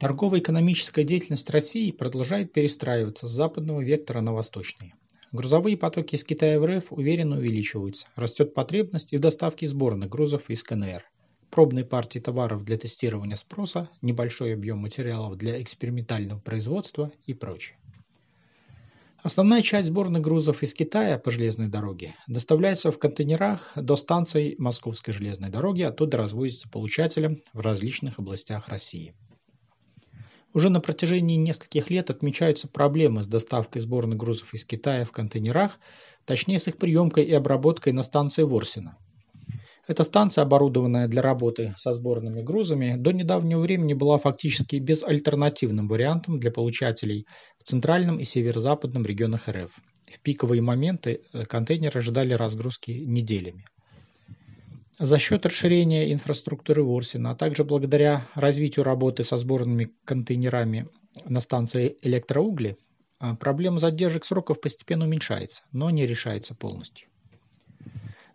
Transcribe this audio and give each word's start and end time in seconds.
Торгово-экономическая 0.00 1.04
деятельность 1.04 1.50
России 1.50 1.90
продолжает 1.90 2.54
перестраиваться 2.54 3.28
с 3.28 3.32
западного 3.32 3.82
вектора 3.82 4.22
на 4.22 4.32
восточный. 4.32 4.94
Грузовые 5.30 5.76
потоки 5.76 6.14
из 6.14 6.24
Китая 6.24 6.58
в 6.58 6.64
РФ 6.64 6.86
уверенно 6.90 7.36
увеличиваются, 7.36 8.06
растет 8.16 8.54
потребность 8.54 9.12
и 9.12 9.18
в 9.18 9.20
доставке 9.20 9.66
сборных 9.66 10.08
грузов 10.08 10.48
из 10.48 10.62
КНР. 10.62 11.04
Пробные 11.50 11.84
партии 11.84 12.18
товаров 12.18 12.64
для 12.64 12.78
тестирования 12.78 13.36
спроса, 13.36 13.90
небольшой 14.00 14.54
объем 14.54 14.78
материалов 14.78 15.36
для 15.36 15.60
экспериментального 15.60 16.40
производства 16.40 17.12
и 17.26 17.34
прочее. 17.34 17.76
Основная 19.22 19.60
часть 19.60 19.88
сборных 19.88 20.22
грузов 20.22 20.62
из 20.62 20.72
Китая 20.72 21.18
по 21.18 21.30
железной 21.30 21.68
дороге 21.68 22.14
доставляется 22.26 22.90
в 22.90 22.98
контейнерах 22.98 23.72
до 23.76 23.96
станций 23.96 24.54
Московской 24.56 25.12
железной 25.12 25.50
дороги, 25.50 25.82
оттуда 25.82 26.16
развозится 26.16 26.70
получателям 26.70 27.42
в 27.52 27.60
различных 27.60 28.18
областях 28.18 28.68
России. 28.68 29.14
Уже 30.52 30.68
на 30.68 30.80
протяжении 30.80 31.36
нескольких 31.36 31.90
лет 31.90 32.10
отмечаются 32.10 32.66
проблемы 32.66 33.22
с 33.22 33.28
доставкой 33.28 33.80
сборных 33.80 34.18
грузов 34.18 34.52
из 34.52 34.64
Китая 34.64 35.04
в 35.04 35.12
контейнерах, 35.12 35.78
точнее 36.24 36.58
с 36.58 36.66
их 36.66 36.76
приемкой 36.76 37.24
и 37.24 37.32
обработкой 37.32 37.92
на 37.92 38.02
станции 38.02 38.42
Ворсина. 38.42 38.96
Эта 39.86 40.02
станция, 40.04 40.42
оборудованная 40.42 41.08
для 41.08 41.22
работы 41.22 41.74
со 41.76 41.92
сборными 41.92 42.42
грузами, 42.42 42.96
до 42.96 43.12
недавнего 43.12 43.60
времени 43.60 43.94
была 43.94 44.18
фактически 44.18 44.76
безальтернативным 44.76 45.88
вариантом 45.88 46.38
для 46.38 46.50
получателей 46.50 47.26
в 47.58 47.64
центральном 47.64 48.18
и 48.18 48.24
северо-западном 48.24 49.04
регионах 49.04 49.48
РФ. 49.48 49.70
В 50.12 50.20
пиковые 50.20 50.62
моменты 50.62 51.22
э, 51.32 51.44
контейнеры 51.44 51.98
ожидали 51.98 52.34
разгрузки 52.34 52.90
неделями. 52.90 53.64
За 55.00 55.18
счет 55.18 55.46
расширения 55.46 56.12
инфраструктуры 56.12 56.82
Ворсина, 56.82 57.30
а 57.30 57.34
также 57.34 57.64
благодаря 57.64 58.28
развитию 58.34 58.84
работы 58.84 59.24
со 59.24 59.38
сборными 59.38 59.92
контейнерами 60.04 60.88
на 61.24 61.40
станции 61.40 61.96
электроугли, 62.02 62.76
а, 63.18 63.34
проблема 63.34 63.78
задержек 63.78 64.26
сроков 64.26 64.60
постепенно 64.60 65.06
уменьшается, 65.06 65.62
но 65.72 65.88
не 65.88 66.06
решается 66.06 66.54
полностью. 66.54 67.08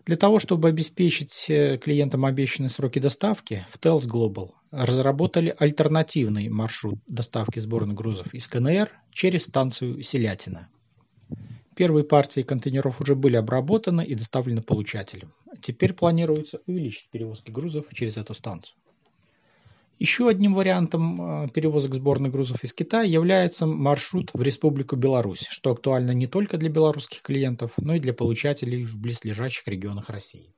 Для 0.08 0.18
того, 0.18 0.40
чтобы 0.40 0.68
обеспечить 0.68 1.46
э, 1.50 1.78
клиентам 1.78 2.26
обещанные 2.26 2.70
сроки 2.70 2.98
доставки, 2.98 3.68
в 3.70 3.78
Tels 3.78 4.08
Global 4.08 4.54
разработали 4.72 5.56
альтернативный 5.60 6.50
маршрут 6.50 6.98
доставки 7.06 7.60
сборных 7.60 7.96
грузов 7.96 8.34
из 8.34 8.48
КНР 8.48 8.90
через 9.12 9.44
станцию 9.44 10.02
Селятина. 10.02 10.70
Первые 11.76 12.06
партии 12.06 12.42
контейнеров 12.42 13.02
уже 13.02 13.14
были 13.14 13.36
обработаны 13.36 14.04
и 14.04 14.16
доставлены 14.16 14.64
получателям. 14.64 15.32
Теперь 15.66 15.94
планируется 15.94 16.62
увеличить 16.68 17.10
перевозки 17.10 17.50
грузов 17.50 17.86
через 17.92 18.18
эту 18.18 18.36
станцию. 18.36 18.78
Еще 19.98 20.30
одним 20.30 20.54
вариантом 20.54 21.46
э, 21.46 21.50
перевозок 21.50 21.96
сборных 21.96 22.32
грузов 22.32 22.64
из 22.64 22.72
Китая 22.72 23.02
является 23.02 23.66
маршрут 23.66 24.30
в 24.36 24.44
Республику 24.44 24.96
Беларусь, 24.96 25.48
что 25.50 25.72
актуально 25.72 26.12
не 26.12 26.28
только 26.28 26.58
для 26.58 26.70
белорусских 26.70 27.24
клиентов, 27.24 27.72
но 27.78 27.96
и 27.96 28.00
для 28.00 28.14
получателей 28.14 28.86
в 28.86 28.96
близлежащих 28.96 29.68
регионах 29.68 30.12
России. 30.12 30.54